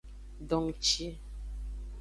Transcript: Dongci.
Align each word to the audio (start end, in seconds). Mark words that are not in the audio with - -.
Dongci. 0.49 1.07